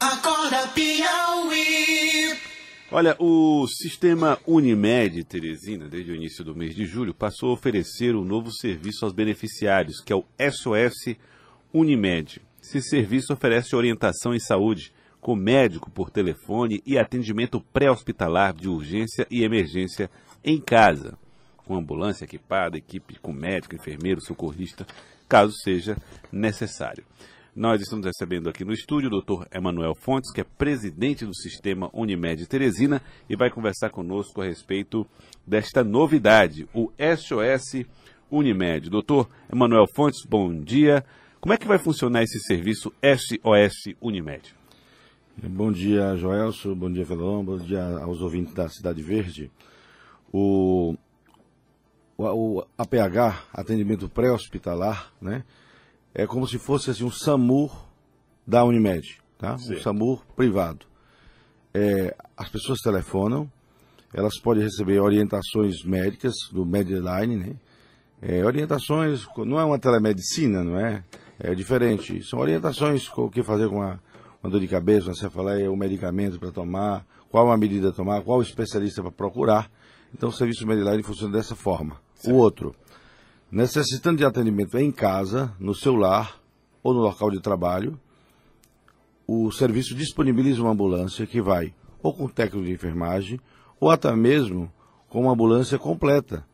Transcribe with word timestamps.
Acorda 0.00 0.68
Piauí. 0.68 2.38
Olha, 2.90 3.16
o 3.18 3.66
sistema 3.66 4.38
Unimed 4.46 5.24
Teresina, 5.24 5.88
desde 5.88 6.12
o 6.12 6.14
início 6.14 6.44
do 6.44 6.54
mês 6.54 6.74
de 6.74 6.86
julho, 6.86 7.12
passou 7.12 7.50
a 7.50 7.52
oferecer 7.54 8.14
um 8.14 8.24
novo 8.24 8.52
serviço 8.52 9.04
aos 9.04 9.12
beneficiários, 9.12 10.00
que 10.00 10.12
é 10.12 10.16
o 10.16 10.24
SOS 10.38 11.16
Unimed. 11.74 12.40
Esse 12.62 12.80
serviço 12.80 13.32
oferece 13.32 13.74
orientação 13.74 14.32
em 14.32 14.38
saúde 14.38 14.92
com 15.20 15.34
médico 15.34 15.90
por 15.90 16.10
telefone 16.10 16.80
e 16.86 16.96
atendimento 16.96 17.60
pré-hospitalar 17.60 18.54
de 18.54 18.68
urgência 18.68 19.26
e 19.28 19.42
emergência 19.42 20.08
em 20.44 20.60
casa, 20.60 21.18
com 21.66 21.76
ambulância 21.76 22.24
equipada, 22.24 22.78
equipe 22.78 23.18
com 23.18 23.32
médico, 23.32 23.74
enfermeiro, 23.74 24.20
socorrista, 24.20 24.86
caso 25.28 25.52
seja 25.54 25.96
necessário. 26.30 27.04
Nós 27.58 27.80
estamos 27.80 28.06
recebendo 28.06 28.48
aqui 28.48 28.64
no 28.64 28.72
estúdio 28.72 29.10
o 29.10 29.20
Dr. 29.20 29.44
Emanuel 29.52 29.92
Fontes, 29.92 30.30
que 30.30 30.40
é 30.40 30.44
presidente 30.44 31.26
do 31.26 31.34
sistema 31.34 31.90
Unimed 31.92 32.46
Teresina, 32.46 33.02
e 33.28 33.34
vai 33.34 33.50
conversar 33.50 33.90
conosco 33.90 34.40
a 34.40 34.44
respeito 34.44 35.04
desta 35.44 35.82
novidade, 35.82 36.68
o 36.72 36.92
SOS 37.16 37.84
Unimed. 38.30 38.88
Doutor 38.88 39.28
Emanuel 39.52 39.86
Fontes, 39.92 40.24
bom 40.24 40.54
dia. 40.54 41.04
Como 41.40 41.52
é 41.52 41.56
que 41.56 41.66
vai 41.66 41.80
funcionar 41.80 42.22
esse 42.22 42.38
serviço 42.44 42.92
SOS 43.02 43.92
Unimed? 44.00 44.54
Bom 45.42 45.72
dia, 45.72 46.14
Joelso. 46.14 46.76
Bom 46.76 46.92
dia, 46.92 47.04
Felão. 47.04 47.44
Bom 47.44 47.58
dia 47.58 47.82
aos 47.98 48.20
ouvintes 48.20 48.54
da 48.54 48.68
Cidade 48.68 49.02
Verde. 49.02 49.50
O, 50.32 50.94
o, 52.16 52.22
o 52.22 52.66
APH, 52.78 53.48
atendimento 53.52 54.08
pré-hospitalar, 54.08 55.12
né? 55.20 55.42
É 56.18 56.26
como 56.26 56.48
se 56.48 56.58
fosse 56.58 56.90
assim, 56.90 57.04
um 57.04 57.12
SAMUR 57.12 57.70
da 58.44 58.64
Unimed, 58.64 59.20
tá? 59.38 59.56
Sim. 59.56 59.76
Um 59.76 59.80
SAMUR 59.80 60.26
privado. 60.34 60.84
É, 61.72 62.12
as 62.36 62.48
pessoas 62.48 62.80
telefonam, 62.80 63.48
elas 64.12 64.36
podem 64.40 64.64
receber 64.64 64.98
orientações 64.98 65.84
médicas 65.84 66.34
do 66.50 66.66
Medline, 66.66 67.36
né? 67.36 67.54
É, 68.20 68.44
orientações, 68.44 69.28
não 69.46 69.60
é 69.60 69.64
uma 69.64 69.78
telemedicina, 69.78 70.64
não 70.64 70.76
é? 70.76 71.04
É 71.38 71.54
diferente. 71.54 72.20
São 72.28 72.40
orientações 72.40 73.08
com 73.08 73.26
o 73.26 73.30
que 73.30 73.44
fazer 73.44 73.68
com 73.68 73.80
a, 73.80 74.00
uma 74.42 74.50
dor 74.50 74.58
de 74.60 74.66
cabeça, 74.66 75.10
uma 75.10 75.14
cefaleia, 75.14 75.70
o 75.70 75.76
medicamento 75.76 76.36
para 76.40 76.50
tomar, 76.50 77.06
qual 77.30 77.48
a 77.48 77.56
medida 77.56 77.90
a 77.90 77.92
tomar, 77.92 78.22
qual 78.22 78.40
o 78.40 78.42
especialista 78.42 79.02
para 79.02 79.12
procurar. 79.12 79.70
Então 80.12 80.30
o 80.30 80.32
serviço 80.32 80.66
Medline 80.66 81.04
funciona 81.04 81.32
dessa 81.32 81.54
forma. 81.54 82.00
O 82.26 82.32
outro, 82.34 82.74
necessitando 83.50 84.18
de 84.18 84.24
atendimento 84.24 84.78
em 84.78 84.90
casa, 84.90 85.54
no 85.58 85.74
seu 85.74 85.94
lar 85.94 86.40
ou 86.82 86.92
no 86.92 87.00
local 87.00 87.30
de 87.30 87.40
trabalho, 87.40 87.98
o 89.26 89.50
serviço 89.50 89.94
disponibiliza 89.94 90.62
uma 90.62 90.72
ambulância 90.72 91.26
que 91.26 91.40
vai 91.40 91.74
ou 92.02 92.14
com 92.14 92.28
técnico 92.28 92.66
de 92.66 92.72
enfermagem 92.72 93.40
ou 93.80 93.90
até 93.90 94.14
mesmo 94.14 94.72
com 95.08 95.22
uma 95.22 95.32
ambulância 95.32 95.78
completa. 95.78 96.44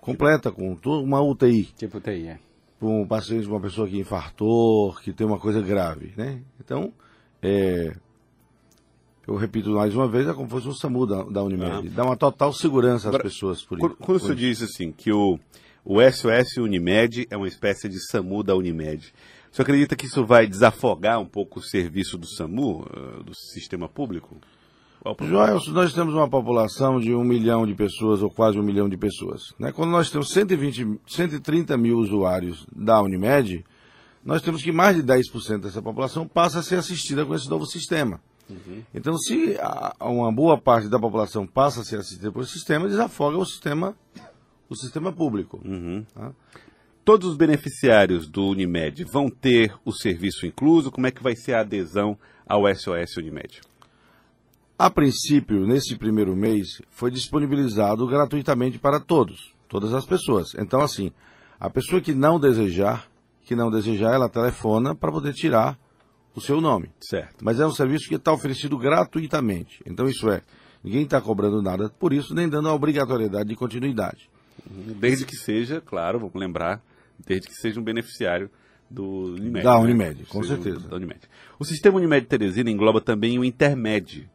Completa, 0.00 0.50
com 0.50 0.76
uma 0.84 1.20
UTI 1.20 1.64
Tipo 1.76 2.00
TI, 2.00 2.28
é. 2.28 2.38
para 2.78 2.88
um 2.88 3.06
paciente, 3.06 3.46
uma 3.46 3.60
pessoa 3.60 3.86
que 3.86 3.98
infartou, 3.98 4.94
que 4.94 5.12
tem 5.12 5.26
uma 5.26 5.38
coisa 5.38 5.60
grave, 5.60 6.14
né? 6.16 6.42
Então, 6.58 6.92
é, 7.42 7.94
eu 9.26 9.36
repito 9.36 9.70
mais 9.70 9.94
uma 9.94 10.08
vez, 10.08 10.26
é 10.26 10.32
como 10.32 10.46
se 10.48 10.54
fosse 10.54 10.68
um 10.68 10.74
SAMU 10.74 11.06
da, 11.06 11.22
da 11.22 11.42
Unimed. 11.42 11.90
Dá 11.90 12.04
uma 12.04 12.16
total 12.16 12.52
segurança 12.52 13.08
às 13.08 13.14
Agora, 13.14 13.22
pessoas. 13.22 13.62
Por 13.62 13.78
Quando, 13.78 13.92
isso. 13.92 14.02
quando 14.02 14.16
o 14.16 14.20
senhor 14.20 14.34
diz 14.34 14.62
assim 14.62 14.90
que 14.90 15.12
o, 15.12 15.38
o 15.84 16.00
SOS 16.00 16.56
Unimed 16.58 17.26
é 17.30 17.36
uma 17.36 17.48
espécie 17.48 17.88
de 17.88 17.98
SAMU 18.10 18.42
da 18.42 18.54
Unimed, 18.54 19.12
senhor 19.52 19.64
acredita 19.64 19.96
que 19.96 20.06
isso 20.06 20.24
vai 20.24 20.46
desafogar 20.46 21.20
um 21.20 21.26
pouco 21.26 21.58
o 21.58 21.62
serviço 21.62 22.16
do 22.16 22.26
SAMU, 22.26 22.86
eh, 22.94 23.22
do 23.24 23.34
sistema 23.34 23.88
público? 23.88 24.36
Qual 25.00 25.12
o 25.12 25.16
problema? 25.16 25.46
Joelson, 25.46 25.72
nós 25.72 25.92
temos 25.92 26.14
uma 26.14 26.28
população 26.28 27.00
de 27.00 27.12
um 27.12 27.24
milhão 27.24 27.66
de 27.66 27.74
pessoas, 27.74 28.22
ou 28.22 28.30
quase 28.30 28.58
um 28.58 28.62
milhão 28.62 28.88
de 28.88 28.96
pessoas. 28.96 29.52
Né? 29.58 29.72
Quando 29.72 29.90
nós 29.90 30.10
temos 30.10 30.30
120, 30.30 31.00
130 31.06 31.76
mil 31.76 31.98
usuários 31.98 32.64
da 32.74 33.02
Unimed, 33.02 33.64
nós 34.24 34.42
temos 34.42 34.62
que 34.62 34.70
mais 34.70 34.96
de 34.96 35.02
10% 35.02 35.62
dessa 35.62 35.82
população 35.82 36.28
passa 36.28 36.60
a 36.60 36.62
ser 36.62 36.76
assistida 36.76 37.24
com 37.24 37.34
esse 37.34 37.48
novo 37.48 37.66
sistema. 37.66 38.20
Então, 38.92 39.16
se 39.16 39.56
uma 40.00 40.32
boa 40.32 40.58
parte 40.58 40.88
da 40.88 40.98
população 40.98 41.46
passa 41.46 41.80
a 41.80 41.84
ser 41.84 42.00
assistida 42.00 42.32
por 42.32 42.42
esse 42.42 42.52
sistema, 42.52 42.88
desafoga 42.88 43.38
o 43.38 43.46
sistema, 43.46 43.94
o 44.70 44.76
sistema 44.76 45.12
público. 45.12 45.60
tá? 46.14 46.32
Todos 47.04 47.30
os 47.30 47.36
beneficiários 47.36 48.28
do 48.28 48.46
Unimed 48.46 49.04
vão 49.04 49.28
ter 49.28 49.74
o 49.84 49.92
serviço 49.92 50.46
incluso? 50.46 50.90
Como 50.90 51.06
é 51.06 51.10
que 51.10 51.22
vai 51.22 51.34
ser 51.34 51.54
a 51.54 51.60
adesão 51.60 52.16
ao 52.46 52.62
SOS 52.72 53.16
Unimed? 53.16 53.60
A 54.78 54.88
princípio, 54.88 55.66
nesse 55.66 55.96
primeiro 55.96 56.34
mês, 56.36 56.80
foi 56.88 57.10
disponibilizado 57.10 58.06
gratuitamente 58.06 58.78
para 58.78 59.00
todos, 59.00 59.52
todas 59.68 59.92
as 59.92 60.06
pessoas. 60.06 60.54
Então, 60.54 60.80
assim, 60.80 61.10
a 61.58 61.68
pessoa 61.68 62.00
que 62.00 62.14
não 62.14 62.40
desejar, 62.40 63.10
que 63.42 63.56
não 63.56 63.70
desejar, 63.70 64.14
ela 64.14 64.28
telefona 64.28 64.94
para 64.94 65.12
poder 65.12 65.34
tirar 65.34 65.78
o 66.34 66.40
seu 66.40 66.60
nome. 66.60 66.90
Certo. 67.00 67.44
Mas 67.44 67.60
é 67.60 67.66
um 67.66 67.72
serviço 67.72 68.08
que 68.08 68.14
está 68.14 68.32
oferecido 68.32 68.78
gratuitamente. 68.78 69.82
Então, 69.84 70.08
isso 70.08 70.30
é, 70.30 70.42
ninguém 70.82 71.02
está 71.02 71.20
cobrando 71.20 71.60
nada 71.60 71.90
por 71.90 72.12
isso, 72.12 72.34
nem 72.34 72.48
dando 72.48 72.68
a 72.68 72.74
obrigatoriedade 72.74 73.48
de 73.48 73.56
continuidade. 73.56 74.30
Desde 74.66 75.24
que 75.24 75.36
seja, 75.36 75.80
claro, 75.80 76.18
vamos 76.18 76.34
lembrar, 76.34 76.82
desde 77.26 77.48
que 77.48 77.54
seja 77.54 77.80
um 77.80 77.84
beneficiário 77.84 78.50
do 78.90 79.34
Unimed. 79.34 79.62
Da 79.62 79.74
né? 79.74 79.80
Unimed, 79.84 80.24
com 80.26 80.42
Seja 80.42 80.56
certeza. 80.56 80.88
Da 80.88 80.96
Unimed. 80.96 81.20
O 81.58 81.64
sistema 81.64 81.96
Unimed 81.98 82.26
Teresina 82.26 82.70
engloba 82.70 83.00
também 83.00 83.38
o 83.38 83.44
Intermed. 83.44 84.28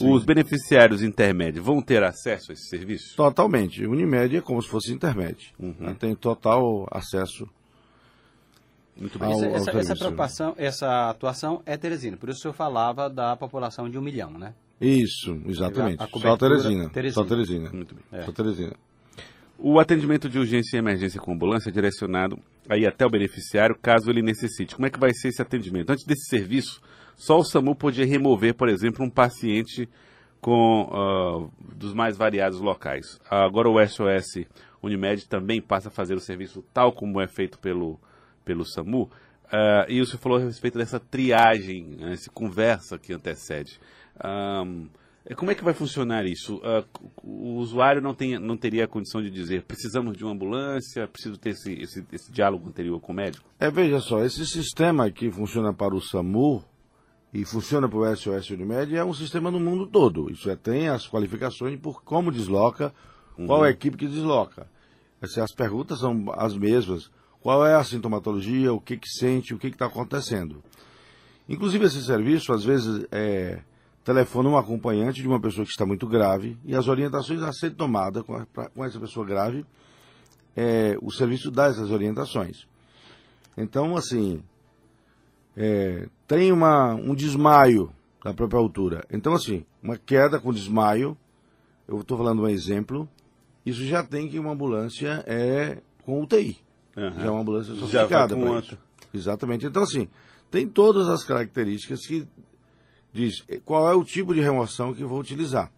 Os 0.00 0.24
beneficiários 0.24 1.02
Intermed 1.02 1.58
vão 1.58 1.82
ter 1.82 2.04
acesso 2.04 2.52
a 2.52 2.54
esse 2.54 2.68
serviço? 2.68 3.16
Totalmente. 3.16 3.84
Unimed 3.84 4.36
é 4.36 4.40
como 4.40 4.62
se 4.62 4.68
fosse 4.68 4.92
internet. 4.92 5.52
Né? 5.58 5.96
Tem 5.98 6.14
total 6.14 6.86
acesso 6.92 7.48
Muito 8.96 9.18
bem. 9.18 9.28
Ao- 9.32 9.34
Essa, 9.34 9.46
ao 9.48 9.56
essa, 9.56 9.78
essa 9.78 9.96
preocupação, 9.96 10.54
essa 10.56 11.10
atuação 11.10 11.62
é 11.66 11.76
Teresina. 11.76 12.16
Por 12.16 12.28
isso 12.28 12.38
o 12.38 12.42
senhor 12.42 12.54
falava 12.54 13.10
da 13.10 13.36
população 13.36 13.88
de 13.90 13.98
um 13.98 14.02
milhão, 14.02 14.30
né? 14.30 14.54
Isso, 14.80 15.40
exatamente. 15.46 16.00
A 16.00 16.06
Só 16.06 16.12
cobertura 16.12 16.56
Teresina. 16.56 16.88
Teresina. 16.90 17.22
Só 17.22 17.28
Teresina. 17.28 17.70
Muito 17.72 17.94
bem. 17.96 18.04
É. 18.12 18.22
Só 18.22 18.30
Teresina. 18.32 18.74
O 19.60 19.80
atendimento 19.80 20.28
de 20.28 20.38
urgência 20.38 20.76
e 20.76 20.78
emergência 20.78 21.20
com 21.20 21.32
ambulância 21.32 21.68
é 21.68 21.72
direcionado 21.72 22.38
aí 22.68 22.86
até 22.86 23.04
o 23.04 23.10
beneficiário, 23.10 23.76
caso 23.76 24.08
ele 24.08 24.22
necessite. 24.22 24.76
Como 24.76 24.86
é 24.86 24.90
que 24.90 25.00
vai 25.00 25.12
ser 25.12 25.28
esse 25.28 25.42
atendimento? 25.42 25.90
Antes 25.90 26.06
desse 26.06 26.28
serviço, 26.28 26.80
só 27.16 27.40
o 27.40 27.44
SAMU 27.44 27.74
podia 27.74 28.06
remover, 28.06 28.54
por 28.54 28.68
exemplo, 28.68 29.04
um 29.04 29.10
paciente 29.10 29.88
com 30.40 30.88
ah, 30.92 31.74
dos 31.74 31.92
mais 31.92 32.16
variados 32.16 32.60
locais. 32.60 33.18
Agora 33.28 33.68
o 33.68 33.84
SOS 33.84 34.46
Unimed 34.80 35.28
também 35.28 35.60
passa 35.60 35.88
a 35.88 35.90
fazer 35.90 36.14
o 36.14 36.20
serviço 36.20 36.64
tal 36.72 36.92
como 36.92 37.20
é 37.20 37.26
feito 37.26 37.58
pelo, 37.58 37.98
pelo 38.44 38.64
SAMU. 38.64 39.10
Ah, 39.50 39.86
e 39.88 40.00
o 40.00 40.06
senhor 40.06 40.20
falou 40.20 40.38
a 40.38 40.42
respeito 40.42 40.78
dessa 40.78 41.00
triagem, 41.00 41.96
né, 41.98 42.12
essa 42.12 42.30
conversa 42.30 42.96
que 42.96 43.12
antecede. 43.12 43.80
É, 44.20 44.28
como 45.34 45.50
é 45.50 45.54
que 45.54 45.64
vai 45.64 45.74
funcionar 45.74 46.24
isso? 46.24 46.60
Ah, 46.64 46.84
o 47.22 47.56
usuário 47.56 48.00
não, 48.00 48.14
tem, 48.14 48.38
não 48.38 48.56
teria 48.56 48.84
a 48.84 48.88
condição 48.88 49.22
de 49.22 49.30
dizer 49.30 49.64
precisamos 49.64 50.16
de 50.16 50.24
uma 50.24 50.32
ambulância, 50.32 51.06
preciso 51.06 51.36
ter 51.36 51.50
esse, 51.50 51.72
esse, 51.74 52.04
esse 52.12 52.32
diálogo 52.32 52.68
anterior 52.68 52.98
com 53.00 53.12
o 53.12 53.14
médico? 53.14 53.48
É, 53.58 53.70
veja 53.70 54.00
só, 54.00 54.24
esse 54.24 54.46
sistema 54.46 55.10
que 55.10 55.30
funciona 55.30 55.72
para 55.72 55.94
o 55.94 56.00
SAMU 56.00 56.64
e 57.32 57.44
funciona 57.44 57.88
para 57.88 57.98
o 57.98 58.16
SOS 58.16 58.50
Unimed 58.50 58.96
é 58.96 59.04
um 59.04 59.12
sistema 59.12 59.50
no 59.50 59.60
mundo 59.60 59.86
todo. 59.86 60.30
Isso 60.30 60.48
é, 60.50 60.56
tem 60.56 60.88
as 60.88 61.06
qualificações 61.06 61.78
por 61.78 62.02
como 62.02 62.32
desloca, 62.32 62.94
qual 63.46 63.64
é 63.64 63.68
a 63.68 63.70
equipe 63.70 63.96
que 63.96 64.06
desloca. 64.06 64.66
As 65.20 65.52
perguntas 65.52 66.00
são 66.00 66.24
as 66.32 66.56
mesmas. 66.56 67.10
Qual 67.40 67.64
é 67.66 67.74
a 67.74 67.84
sintomatologia, 67.84 68.72
o 68.72 68.80
que, 68.80 68.96
que 68.96 69.08
sente, 69.08 69.54
o 69.54 69.58
que 69.58 69.68
está 69.68 69.86
acontecendo. 69.86 70.62
Inclusive 71.48 71.86
esse 71.86 72.04
serviço, 72.04 72.52
às 72.52 72.64
vezes, 72.64 73.06
é, 73.10 73.62
telefona 74.04 74.48
um 74.48 74.56
acompanhante 74.56 75.20
de 75.20 75.28
uma 75.28 75.40
pessoa 75.40 75.64
que 75.64 75.70
está 75.70 75.84
muito 75.84 76.06
grave 76.06 76.56
e 76.64 76.74
as 76.74 76.88
orientações 76.88 77.42
a 77.42 77.52
ser 77.52 77.70
tomadas 77.74 78.22
com, 78.22 78.34
a- 78.34 78.46
pra- 78.46 78.68
com 78.70 78.84
essa 78.84 78.98
pessoa 78.98 79.24
grave, 79.26 79.64
é, 80.56 80.96
o 81.02 81.10
serviço 81.10 81.50
dá 81.50 81.66
essas 81.66 81.90
orientações. 81.90 82.66
Então, 83.56 83.96
assim, 83.96 84.42
é, 85.56 86.08
tem 86.26 86.52
uma, 86.52 86.94
um 86.94 87.14
desmaio 87.14 87.92
da 88.24 88.32
própria 88.32 88.58
altura. 88.58 89.04
Então, 89.10 89.34
assim, 89.34 89.64
uma 89.82 89.96
queda 89.96 90.38
com 90.40 90.52
desmaio, 90.52 91.16
eu 91.86 92.00
estou 92.00 92.16
falando 92.16 92.42
um 92.42 92.48
exemplo, 92.48 93.08
isso 93.64 93.84
já 93.84 94.02
tem 94.02 94.28
que 94.28 94.38
uma 94.38 94.52
ambulância 94.52 95.22
é 95.26 95.78
com 96.04 96.22
UTI. 96.22 96.58
Já 97.20 97.26
é 97.26 97.30
uma 97.30 97.40
ambulância 97.40 97.74
sofisticada 97.74 98.34
com 98.34 98.40
para 98.40 98.50
isso. 98.74 98.78
Exatamente. 99.14 99.66
Então, 99.66 99.82
assim, 99.82 100.08
tem 100.50 100.66
todas 100.66 101.08
as 101.08 101.24
características 101.24 102.06
que 102.06 102.26
diz 103.12 103.44
eh, 103.48 103.60
qual 103.64 103.88
é 103.90 103.94
o 103.94 104.04
tipo 104.04 104.34
de 104.34 104.40
remoção 104.40 104.92
que 104.94 105.02
eu 105.02 105.08
vou 105.08 105.20
utilizar. 105.20 105.70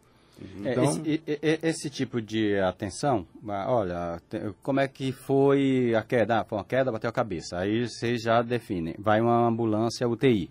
É, 0.64 0.72
Então- 0.72 0.84
esse, 1.04 1.22
esse 1.62 1.90
tipo 1.90 2.20
de 2.20 2.58
atenção, 2.60 3.26
ah, 3.48 3.66
olha, 3.68 4.22
como 4.62 4.80
é 4.80 4.88
que 4.88 5.12
foi 5.12 5.94
a 5.94 6.02
queda? 6.02 6.40
Ah, 6.40 6.44
foi 6.44 6.56
uma 6.58 6.64
queda, 6.64 6.90
bateu 6.90 7.10
a 7.10 7.12
cabeça. 7.12 7.58
Aí 7.58 7.86
vocês 7.86 8.22
já 8.22 8.40
definem. 8.40 8.94
Vai 8.98 9.20
uma 9.20 9.46
ambulância 9.46 10.08
UTI. 10.08 10.48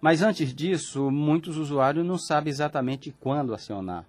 Mas 0.00 0.22
antes 0.22 0.54
disso, 0.54 1.10
muitos 1.10 1.56
usuários 1.56 2.06
não 2.06 2.18
sabem 2.18 2.50
exatamente 2.52 3.12
quando 3.20 3.52
acionar. 3.54 4.04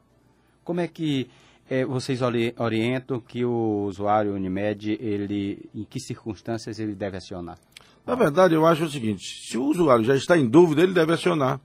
Como 0.64 0.80
é 0.80 0.88
que 0.88 1.28
eh, 1.70 1.84
vocês 1.86 2.22
ori- 2.22 2.54
orientam 2.60 3.20
que 3.20 3.44
o 3.44 3.86
usuário 3.88 4.34
Unimed, 4.36 4.92
ele, 5.00 5.68
em 5.74 5.84
que 5.84 6.00
circunstâncias 6.00 6.78
ele 6.80 6.94
deve 6.94 7.18
acionar? 7.18 7.58
Na 8.06 8.16
verdade, 8.16 8.54
eu 8.54 8.66
acho 8.68 8.84
o 8.84 8.90
seguinte: 8.90 9.24
se 9.48 9.58
o 9.58 9.64
usuário 9.66 10.04
já 10.06 10.16
está 10.16 10.38
em 10.38 10.48
dúvida, 10.48 10.82
ele 10.84 10.94
deve 10.94 11.14
acionar. 11.14 11.60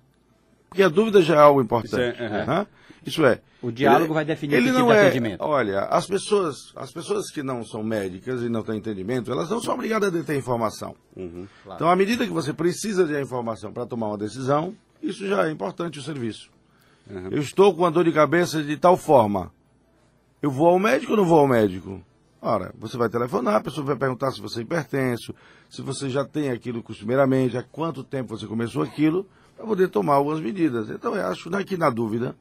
Porque 0.68 0.82
a 0.82 0.88
dúvida 0.88 1.22
já 1.22 1.34
é 1.34 1.38
algo 1.38 1.60
importante. 1.62 2.14
Isso 2.14 2.22
é, 2.22 2.26
aham. 2.26 2.46
Né? 2.60 2.66
Isso 3.06 3.24
é. 3.24 3.40
O 3.62 3.72
diálogo 3.72 4.04
ele- 4.06 4.14
vai 4.14 4.24
definir 4.24 4.54
ele 4.56 4.64
que 4.66 4.68
tipo 4.72 4.80
não 4.80 4.88
de 4.88 4.92
é, 4.98 5.00
atendimento. 5.06 5.40
Olha, 5.42 5.80
as 5.86 6.06
pessoas, 6.06 6.72
as 6.76 6.92
pessoas 6.92 7.30
que 7.30 7.42
não 7.42 7.64
são 7.64 7.82
médicas 7.82 8.42
e 8.42 8.48
não 8.48 8.62
têm 8.62 8.76
entendimento, 8.78 9.32
elas 9.32 9.48
não 9.48 9.60
são 9.60 9.74
obrigadas 9.74 10.08
a 10.08 10.12
deter 10.12 10.36
informação. 10.36 10.94
Então, 11.74 11.88
à 11.90 11.96
medida 11.96 12.26
que 12.26 12.32
você 12.32 12.52
precisa 12.52 13.04
de 13.06 13.20
informação 13.20 13.72
para 13.72 13.86
tomar 13.86 14.08
uma 14.08 14.18
decisão, 14.18 14.74
isso 15.02 15.26
já 15.26 15.48
é 15.48 15.50
importante 15.50 15.98
o 15.98 16.02
serviço. 16.02 16.50
Eu 17.30 17.40
estou 17.40 17.74
com 17.74 17.82
uma 17.82 17.90
dor 17.90 18.04
de 18.04 18.12
cabeça 18.12 18.62
de 18.62 18.76
tal 18.76 18.96
forma. 18.96 19.50
Eu 20.42 20.50
vou 20.50 20.68
ao 20.68 20.78
médico 20.78 21.12
ou 21.12 21.18
não 21.18 21.24
vou 21.24 21.38
ao 21.40 21.48
médico? 21.48 22.00
Ora, 22.40 22.72
você 22.78 22.96
vai 22.96 23.08
telefonar, 23.08 23.56
a 23.56 23.60
pessoa 23.60 23.84
vai 23.84 23.96
perguntar 23.96 24.30
se 24.30 24.40
você 24.40 24.60
é 24.60 24.62
hipertenso, 24.62 25.34
se 25.68 25.82
você 25.82 26.08
já 26.08 26.24
tem 26.24 26.50
aquilo 26.50 26.82
costumeiramente, 26.82 27.56
há 27.56 27.62
quanto 27.64 28.04
tempo 28.04 28.36
você 28.36 28.46
começou 28.46 28.82
aquilo, 28.82 29.26
para 29.58 29.66
poder 29.66 29.88
tomar 29.88 30.14
algumas 30.14 30.40
medidas. 30.40 30.88
Então, 30.88 31.16
eu 31.16 31.26
acho 31.26 31.50
que 31.66 31.76
na 31.76 31.90
dúvida, 31.90 32.36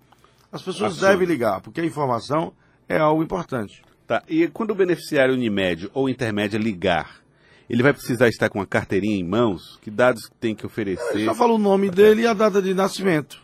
as 0.51 0.61
pessoas 0.61 0.93
Acione. 0.93 1.11
devem 1.13 1.27
ligar, 1.27 1.61
porque 1.61 1.81
a 1.81 1.85
informação 1.85 2.53
é 2.87 2.97
algo 2.97 3.23
importante. 3.23 3.81
Tá. 4.05 4.23
E 4.29 4.47
quando 4.47 4.71
o 4.71 4.75
beneficiário 4.75 5.33
Unimed 5.33 5.89
ou 5.93 6.07
Intermédia 6.07 6.59
ligar, 6.59 7.21
ele 7.67 7.81
vai 7.83 7.91
precisar 7.91 8.29
estar 8.29 8.49
com 8.49 8.61
a 8.61 8.65
carteirinha 8.65 9.17
em 9.17 9.23
mãos? 9.23 9.79
Que 9.81 9.89
dados 9.89 10.29
tem 10.39 10.55
que 10.55 10.65
oferecer? 10.65 11.25
Só 11.25 11.33
fala 11.33 11.53
o 11.53 11.57
nome 11.57 11.89
dele 11.89 12.21
e 12.21 12.27
a 12.27 12.33
data 12.33 12.61
de 12.61 12.73
nascimento. 12.73 13.41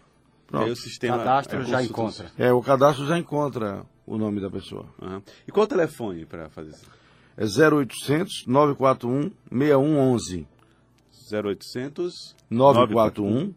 E 0.51 0.55
aí 0.55 0.61
o 0.61 0.65
Pronto. 0.65 0.75
sistema 0.75 1.17
Cadastro 1.17 1.61
é, 1.61 1.65
já 1.65 1.83
encontra. 1.83 2.31
É, 2.37 2.53
o 2.53 2.61
cadastro 2.61 3.07
já 3.07 3.17
encontra 3.17 3.83
o 4.05 4.17
nome 4.19 4.39
da 4.39 4.51
pessoa. 4.51 4.85
Aham. 5.01 5.23
E 5.47 5.51
qual 5.51 5.65
o 5.65 5.67
telefone 5.67 6.25
para 6.25 6.47
fazer 6.49 6.69
isso? 6.69 6.85
É 7.35 7.43
0800 7.43 8.45
941 8.45 9.31
6111. 9.51 10.47
0800 11.33 12.35
941 12.51 13.53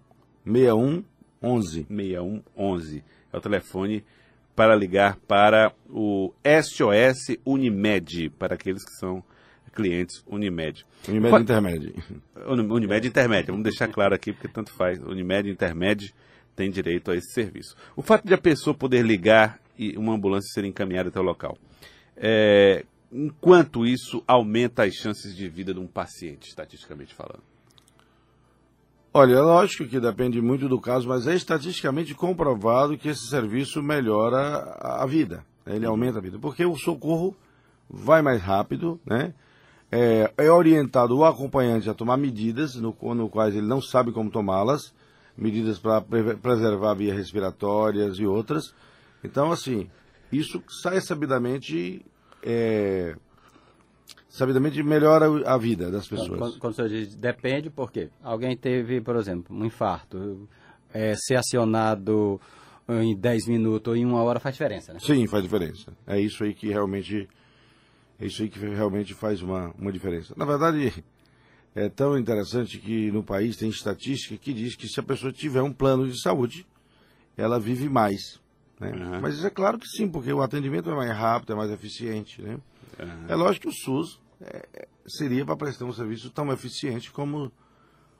6111. 0.46 1.86
6111. 1.90 3.04
É 3.32 3.36
o 3.36 3.40
telefone 3.40 4.04
para 4.54 4.74
ligar 4.74 5.16
para 5.28 5.72
o 5.90 6.32
SOS 6.44 7.36
Unimed, 7.44 8.30
para 8.38 8.54
aqueles 8.54 8.84
que 8.84 8.92
são 8.92 9.22
clientes 9.74 10.24
Unimed. 10.26 10.86
Unimed 11.06 11.28
Qual- 11.30 11.42
Intermédio. 11.42 11.94
Uni- 12.46 12.72
Unimed 12.72 13.06
Intermédia, 13.08 13.48
vamos 13.52 13.64
deixar 13.64 13.88
claro 13.88 14.14
aqui, 14.14 14.32
porque 14.32 14.48
tanto 14.48 14.72
faz. 14.72 14.98
Unimed 15.02 15.50
Intermédia 15.50 16.10
tem 16.54 16.70
direito 16.70 17.10
a 17.10 17.16
esse 17.16 17.30
serviço. 17.34 17.76
O 17.94 18.00
fato 18.00 18.26
de 18.26 18.32
a 18.32 18.38
pessoa 18.38 18.72
poder 18.72 19.04
ligar 19.04 19.60
e 19.78 19.94
uma 19.98 20.14
ambulância 20.14 20.48
ser 20.54 20.64
encaminhada 20.64 21.10
até 21.10 21.20
o 21.20 21.22
local, 21.22 21.58
é, 22.16 22.86
enquanto 23.12 23.84
isso 23.84 24.24
aumenta 24.26 24.84
as 24.84 24.94
chances 24.94 25.36
de 25.36 25.46
vida 25.46 25.74
de 25.74 25.80
um 25.80 25.86
paciente, 25.86 26.48
estatisticamente 26.48 27.14
falando. 27.14 27.42
Olha, 29.18 29.36
é 29.36 29.40
lógico 29.40 29.86
que 29.86 29.98
depende 29.98 30.42
muito 30.42 30.68
do 30.68 30.78
caso, 30.78 31.08
mas 31.08 31.26
é 31.26 31.34
estatisticamente 31.34 32.14
comprovado 32.14 32.98
que 32.98 33.08
esse 33.08 33.26
serviço 33.28 33.82
melhora 33.82 34.76
a 34.78 35.06
vida. 35.06 35.42
né? 35.64 35.74
Ele 35.76 35.86
aumenta 35.86 36.18
a 36.18 36.20
vida. 36.20 36.38
Porque 36.38 36.66
o 36.66 36.76
socorro 36.76 37.34
vai 37.88 38.20
mais 38.20 38.42
rápido, 38.42 39.00
né? 39.06 39.32
É, 39.90 40.30
é 40.36 40.50
orientado 40.50 41.16
o 41.16 41.24
acompanhante 41.24 41.88
a 41.88 41.94
tomar 41.94 42.18
medidas 42.18 42.74
no, 42.74 42.94
no 43.14 43.30
quais 43.30 43.56
ele 43.56 43.66
não 43.66 43.80
sabe 43.80 44.12
como 44.12 44.30
tomá-las, 44.30 44.92
medidas 45.34 45.78
para 45.78 46.02
preservar 46.02 46.92
vias 46.92 47.16
respiratórias 47.16 48.18
e 48.18 48.26
outras. 48.26 48.74
Então, 49.24 49.50
assim, 49.50 49.88
isso 50.30 50.62
sai 50.82 51.00
sabidamente, 51.00 52.04
é, 52.42 53.16
sabidamente 54.36 54.82
melhora 54.82 55.26
a 55.48 55.56
vida 55.56 55.90
das 55.90 56.06
pessoas. 56.06 56.38
Quando, 56.38 56.58
quando 56.58 56.72
o 56.72 56.76
senhor 56.76 56.88
diz 56.88 57.14
depende, 57.16 57.70
por 57.70 57.90
quê? 57.90 58.10
Alguém 58.22 58.56
teve, 58.56 59.00
por 59.00 59.16
exemplo, 59.16 59.56
um 59.56 59.64
infarto. 59.64 60.48
É, 60.92 61.14
ser 61.14 61.36
acionado 61.36 62.40
em 62.88 63.14
10 63.14 63.48
minutos 63.48 63.90
ou 63.90 63.96
em 63.96 64.04
uma 64.04 64.22
hora 64.22 64.40
faz 64.40 64.54
diferença, 64.54 64.94
né? 64.94 64.98
Sim, 65.00 65.26
faz 65.26 65.42
diferença. 65.42 65.92
É 66.06 66.18
isso 66.18 66.42
aí 66.42 66.54
que 66.54 66.68
realmente 66.68 67.28
é 68.18 68.26
isso 68.26 68.42
aí 68.42 68.48
que 68.48 68.58
realmente 68.58 69.12
faz 69.12 69.42
uma, 69.42 69.74
uma 69.78 69.92
diferença. 69.92 70.32
Na 70.36 70.44
verdade, 70.46 71.04
é 71.74 71.88
tão 71.88 72.16
interessante 72.16 72.78
que 72.78 73.10
no 73.10 73.22
país 73.22 73.56
tem 73.56 73.68
estatística 73.68 74.36
que 74.36 74.54
diz 74.54 74.74
que 74.74 74.88
se 74.88 74.98
a 74.98 75.02
pessoa 75.02 75.32
tiver 75.32 75.62
um 75.62 75.72
plano 75.72 76.08
de 76.08 76.20
saúde, 76.22 76.66
ela 77.36 77.60
vive 77.60 77.88
mais. 77.88 78.40
Né? 78.80 78.92
Uhum. 78.92 79.20
Mas 79.20 79.44
é 79.44 79.50
claro 79.50 79.78
que 79.78 79.86
sim, 79.86 80.08
porque 80.08 80.32
o 80.32 80.40
atendimento 80.40 80.90
é 80.90 80.94
mais 80.94 81.10
rápido, 81.10 81.52
é 81.52 81.56
mais 81.56 81.70
eficiente. 81.70 82.40
Né? 82.40 82.58
Aham. 82.98 83.26
É 83.28 83.34
lógico 83.34 83.68
que 83.68 83.68
o 83.68 83.72
SUS 83.72 84.18
é, 84.40 84.88
seria 85.06 85.44
para 85.44 85.56
prestar 85.56 85.84
um 85.84 85.92
serviço 85.92 86.30
tão 86.30 86.52
eficiente 86.52 87.10
como 87.10 87.50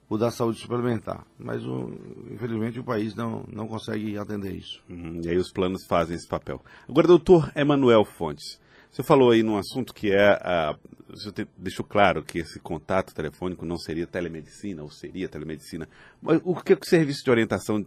o 0.08 0.16
da 0.16 0.30
saúde 0.30 0.60
suplementar. 0.60 1.26
Mas, 1.38 1.64
o, 1.64 1.90
infelizmente, 2.30 2.78
o 2.78 2.84
país 2.84 3.14
não, 3.14 3.44
não 3.52 3.66
consegue 3.66 4.16
atender 4.16 4.54
isso. 4.54 4.82
Uhum, 4.88 5.20
e 5.24 5.28
aí 5.28 5.36
os 5.36 5.50
planos 5.50 5.84
fazem 5.86 6.16
esse 6.16 6.28
papel. 6.28 6.62
Agora, 6.88 7.08
doutor 7.08 7.50
Emanuel 7.56 8.04
Fontes, 8.04 8.60
você 8.90 9.02
falou 9.02 9.30
aí 9.30 9.42
num 9.42 9.58
assunto 9.58 9.92
que 9.92 10.10
é 10.10 10.30
a. 10.40 10.76
Você 11.08 11.30
te- 11.30 11.46
deixou 11.56 11.84
claro 11.84 12.22
que 12.22 12.38
esse 12.38 12.58
contato 12.58 13.14
telefônico 13.14 13.64
não 13.64 13.76
seria 13.76 14.06
telemedicina, 14.06 14.82
ou 14.82 14.90
seria 14.90 15.28
telemedicina. 15.28 15.88
Mas 16.20 16.40
o 16.44 16.54
que, 16.56 16.72
é 16.72 16.76
o 16.76 16.84
serviço 16.84 17.22
de 17.22 17.30
orientação 17.30 17.86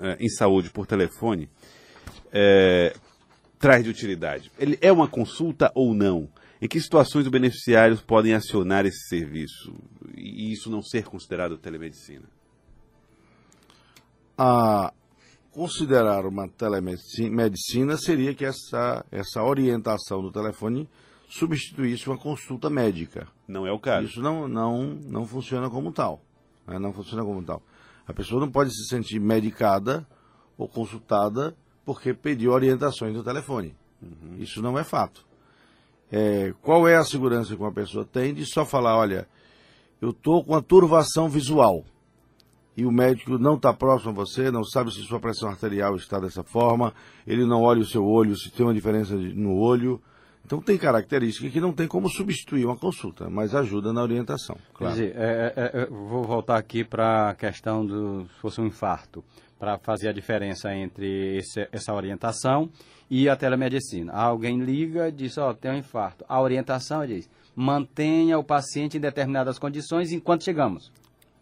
eh, 0.00 0.16
em 0.20 0.28
saúde 0.28 0.68
por 0.70 0.86
telefone 0.86 1.48
eh, 2.32 2.94
traz 3.58 3.84
de 3.84 3.90
utilidade? 3.90 4.50
Ele 4.58 4.76
é 4.82 4.90
uma 4.92 5.08
consulta 5.08 5.70
ou 5.74 5.94
não? 5.94 6.28
Em 6.62 6.68
que 6.68 6.80
situações 6.80 7.26
os 7.26 7.30
beneficiários 7.30 8.00
podem 8.00 8.34
acionar 8.34 8.86
esse 8.86 9.08
serviço 9.08 9.74
e 10.16 10.52
isso 10.52 10.70
não 10.70 10.80
ser 10.80 11.04
considerado 11.04 11.58
telemedicina? 11.58 12.24
a 14.36 14.92
considerar 15.50 16.24
uma 16.26 16.48
telemedicina 16.48 17.96
seria 17.96 18.34
que 18.34 18.44
essa, 18.44 19.04
essa 19.10 19.42
orientação 19.42 20.22
do 20.22 20.32
telefone 20.32 20.88
substituísse 21.28 22.08
uma 22.08 22.18
consulta 22.18 22.70
médica. 22.70 23.28
Não 23.46 23.66
é 23.66 23.72
o 23.72 23.78
caso. 23.78 24.06
Isso 24.06 24.22
não, 24.22 24.48
não, 24.48 24.98
não 25.06 25.26
funciona 25.26 25.68
como 25.68 25.92
tal. 25.92 26.22
né? 26.66 26.78
Não 26.78 26.92
funciona 26.92 27.24
como 27.24 27.42
tal. 27.42 27.62
A 28.06 28.12
pessoa 28.12 28.40
não 28.40 28.50
pode 28.50 28.74
se 28.74 28.88
sentir 28.88 29.20
medicada 29.20 30.06
ou 30.56 30.68
consultada 30.68 31.54
porque 31.84 32.12
pediu 32.14 32.52
orientações 32.52 33.14
do 33.14 33.22
telefone. 33.22 33.74
Isso 34.38 34.60
não 34.60 34.78
é 34.78 34.84
fato. 34.84 35.24
É, 36.12 36.52
qual 36.60 36.86
é 36.86 36.94
a 36.94 37.04
segurança 37.04 37.56
que 37.56 37.62
uma 37.62 37.72
pessoa 37.72 38.04
tem 38.04 38.34
de 38.34 38.44
só 38.44 38.66
falar, 38.66 38.98
olha, 38.98 39.26
eu 40.00 40.10
estou 40.10 40.44
com 40.44 40.54
a 40.54 40.60
turvação 40.60 41.26
visual 41.26 41.84
e 42.76 42.84
o 42.84 42.92
médico 42.92 43.38
não 43.38 43.54
está 43.54 43.72
próximo 43.72 44.10
a 44.10 44.14
você, 44.14 44.50
não 44.50 44.62
sabe 44.62 44.92
se 44.92 45.02
sua 45.02 45.18
pressão 45.18 45.48
arterial 45.48 45.96
está 45.96 46.18
dessa 46.18 46.42
forma, 46.42 46.92
ele 47.26 47.46
não 47.46 47.62
olha 47.62 47.80
o 47.80 47.86
seu 47.86 48.04
olho, 48.04 48.36
se 48.36 48.50
tem 48.50 48.64
uma 48.64 48.74
diferença 48.74 49.14
no 49.14 49.56
olho. 49.56 50.00
Então 50.44 50.60
tem 50.60 50.76
características 50.76 51.52
que 51.52 51.60
não 51.60 51.72
tem 51.72 51.86
como 51.86 52.10
substituir 52.10 52.66
uma 52.66 52.76
consulta, 52.76 53.30
mas 53.30 53.54
ajuda 53.54 53.92
na 53.92 54.02
orientação. 54.02 54.56
Claro. 54.74 54.94
Quer 54.94 55.00
dizer, 55.00 55.16
é, 55.16 55.52
é, 55.56 55.82
é, 55.82 55.88
eu 55.88 56.08
vou 56.08 56.24
voltar 56.24 56.58
aqui 56.58 56.84
para 56.84 57.30
a 57.30 57.34
questão 57.34 57.86
do 57.86 58.24
se 58.24 58.40
fosse 58.40 58.60
um 58.60 58.66
infarto, 58.66 59.24
para 59.62 59.78
fazer 59.78 60.08
a 60.08 60.12
diferença 60.12 60.74
entre 60.74 61.36
esse- 61.36 61.68
essa 61.70 61.94
orientação 61.94 62.68
e 63.08 63.28
a 63.28 63.36
telemedicina. 63.36 64.12
Alguém 64.12 64.58
liga 64.58 65.06
e 65.08 65.12
diz, 65.12 65.38
ó, 65.38 65.54
tem 65.54 65.70
um 65.70 65.76
infarto. 65.76 66.24
A 66.28 66.40
orientação 66.40 67.06
diz, 67.06 67.30
mantenha 67.54 68.36
o 68.40 68.42
paciente 68.42 68.96
em 68.96 69.00
determinadas 69.00 69.60
condições 69.60 70.10
enquanto 70.10 70.42
chegamos, 70.42 70.90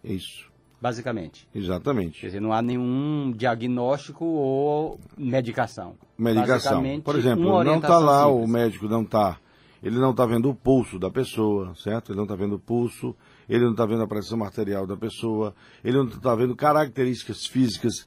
Isso, 0.04 0.50
basicamente. 0.82 1.48
Quer 1.50 1.60
exatamente. 1.60 2.20
dizer, 2.20 2.40
não 2.40 2.52
há 2.52 2.60
nenhum 2.60 3.32
diagnóstico 3.34 4.26
ou 4.26 5.00
medicação. 5.16 5.94
Medicação. 6.18 6.72
Basicamente, 6.72 7.02
Por 7.02 7.16
exemplo, 7.16 7.64
não 7.64 7.76
está 7.78 7.98
lá, 7.98 8.28
o 8.28 8.40
simples. 8.40 8.50
médico 8.52 8.86
não 8.86 9.00
está. 9.00 9.38
Ele 9.82 9.98
não 9.98 10.10
está 10.10 10.26
vendo 10.26 10.50
o 10.50 10.54
pulso 10.54 10.98
da 10.98 11.10
pessoa, 11.10 11.74
certo? 11.74 12.12
Ele 12.12 12.16
não 12.16 12.24
está 12.24 12.36
vendo 12.36 12.56
o 12.56 12.58
pulso, 12.58 13.16
ele 13.48 13.64
não 13.64 13.72
está 13.72 13.86
vendo 13.86 14.02
a 14.02 14.06
pressão 14.06 14.42
arterial 14.44 14.86
da 14.86 14.96
pessoa, 14.96 15.54
ele 15.82 15.96
não 15.96 16.04
está 16.04 16.34
vendo 16.34 16.54
características 16.54 17.46
físicas, 17.46 18.06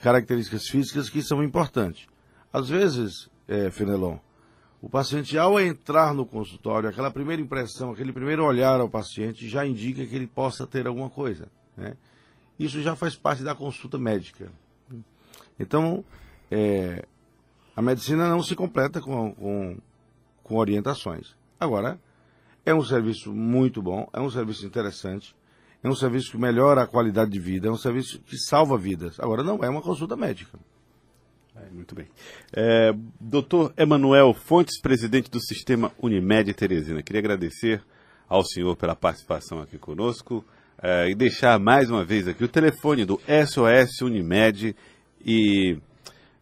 características 0.00 0.66
físicas 0.66 1.08
que 1.08 1.22
são 1.22 1.42
importantes. 1.42 2.06
Às 2.52 2.68
vezes, 2.68 3.30
é, 3.46 3.70
Fenelon, 3.70 4.18
o 4.82 4.88
paciente, 4.88 5.38
ao 5.38 5.60
entrar 5.60 6.12
no 6.12 6.26
consultório, 6.26 6.88
aquela 6.88 7.08
primeira 7.08 7.40
impressão, 7.40 7.92
aquele 7.92 8.12
primeiro 8.12 8.44
olhar 8.44 8.80
ao 8.80 8.88
paciente 8.88 9.48
já 9.48 9.64
indica 9.64 10.04
que 10.04 10.16
ele 10.16 10.26
possa 10.26 10.66
ter 10.66 10.88
alguma 10.88 11.08
coisa. 11.08 11.46
Né? 11.76 11.96
Isso 12.58 12.82
já 12.82 12.96
faz 12.96 13.14
parte 13.14 13.44
da 13.44 13.54
consulta 13.54 13.96
médica. 13.96 14.50
Então, 15.58 16.04
é, 16.50 17.06
a 17.76 17.80
medicina 17.80 18.28
não 18.28 18.42
se 18.42 18.56
completa 18.56 19.00
com, 19.00 19.32
com, 19.34 19.78
com 20.52 20.58
orientações. 20.58 21.34
Agora, 21.58 21.98
é 22.64 22.74
um 22.74 22.84
serviço 22.84 23.32
muito 23.32 23.80
bom, 23.80 24.06
é 24.12 24.20
um 24.20 24.30
serviço 24.30 24.66
interessante, 24.66 25.34
é 25.82 25.88
um 25.88 25.94
serviço 25.94 26.32
que 26.32 26.36
melhora 26.36 26.82
a 26.82 26.86
qualidade 26.86 27.30
de 27.30 27.40
vida, 27.40 27.68
é 27.68 27.70
um 27.70 27.76
serviço 27.78 28.20
que 28.20 28.36
salva 28.36 28.76
vidas. 28.76 29.18
Agora, 29.18 29.42
não 29.42 29.64
é 29.64 29.68
uma 29.70 29.80
consulta 29.80 30.14
médica. 30.14 30.58
Muito 31.72 31.94
bem. 31.94 32.06
É, 32.52 32.92
doutor 33.18 33.72
Emanuel 33.78 34.34
Fontes, 34.34 34.78
presidente 34.80 35.30
do 35.30 35.40
Sistema 35.40 35.90
Unimed 35.98 36.52
Teresina. 36.52 37.02
Queria 37.02 37.20
agradecer 37.20 37.82
ao 38.28 38.44
senhor 38.44 38.76
pela 38.76 38.94
participação 38.94 39.60
aqui 39.60 39.78
conosco 39.78 40.44
é, 40.82 41.08
e 41.08 41.14
deixar 41.14 41.58
mais 41.58 41.88
uma 41.88 42.04
vez 42.04 42.28
aqui 42.28 42.44
o 42.44 42.48
telefone 42.48 43.06
do 43.06 43.18
SOS 43.46 44.02
Unimed 44.02 44.76
e 45.24 45.78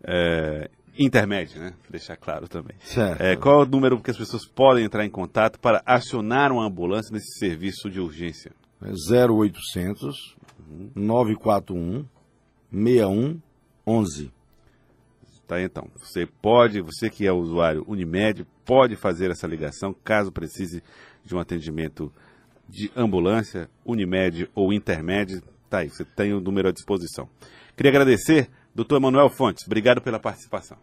é, 0.02 0.69
Intermed, 1.02 1.59
né? 1.59 1.73
Deixar 1.88 2.14
claro 2.14 2.47
também. 2.47 2.76
Certo. 2.80 3.23
É, 3.23 3.35
qual 3.35 3.62
é 3.62 3.64
o 3.64 3.66
número 3.66 3.99
que 4.02 4.11
as 4.11 4.19
pessoas 4.19 4.45
podem 4.47 4.85
entrar 4.85 5.07
em 5.07 5.11
contato 5.11 5.59
para 5.59 5.83
acionar 5.87 6.52
uma 6.52 6.66
ambulância 6.66 7.11
nesse 7.11 7.38
serviço 7.38 7.88
de 7.88 7.99
urgência? 7.99 8.52
É 8.83 8.90
0800 9.26 10.37
941 10.95 12.04
6111. 12.71 14.30
Tá, 15.49 15.61
então. 15.61 15.90
Você 15.97 16.26
pode, 16.26 16.83
você 16.83 17.09
que 17.09 17.26
é 17.26 17.33
usuário 17.33 17.83
Unimed, 17.88 18.47
pode 18.64 18.95
fazer 18.95 19.30
essa 19.30 19.47
ligação 19.47 19.95
caso 20.04 20.30
precise 20.30 20.83
de 21.25 21.35
um 21.35 21.40
atendimento 21.40 22.12
de 22.69 22.92
ambulância, 22.95 23.71
Unimed 23.87 24.50
ou 24.54 24.71
Intermed. 24.71 25.42
Tá 25.71 25.78
aí, 25.78 25.88
você 25.88 26.04
tem 26.04 26.35
o 26.35 26.40
número 26.40 26.69
à 26.69 26.73
disposição. 26.73 27.26
Queria 27.75 27.90
agradecer, 27.90 28.50
doutor 28.75 28.97
Emanuel 28.97 29.30
Fontes. 29.30 29.66
Obrigado 29.66 30.02
pela 30.02 30.21
participação. 30.21 30.76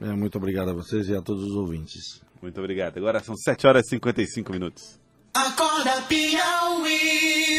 É, 0.00 0.12
muito 0.12 0.38
obrigado 0.38 0.70
a 0.70 0.72
vocês 0.72 1.08
e 1.08 1.14
a 1.14 1.20
todos 1.20 1.44
os 1.44 1.54
ouvintes. 1.54 2.22
Muito 2.40 2.58
obrigado. 2.58 2.96
Agora 2.96 3.20
são 3.22 3.36
7 3.36 3.66
horas 3.66 3.86
e 3.86 3.90
55 3.90 4.50
minutos. 4.52 4.98
Acorda 5.34 6.02
Piauí. 6.08 7.50